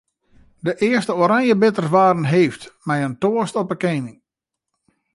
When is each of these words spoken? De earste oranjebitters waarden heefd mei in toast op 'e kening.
De 0.59 0.75
earste 0.77 1.15
oranjebitters 1.15 1.89
waarden 1.89 2.25
heefd 2.25 2.75
mei 2.83 3.03
in 3.07 3.17
toast 3.23 3.55
op 3.61 3.69
'e 3.71 3.77
kening. 3.83 4.17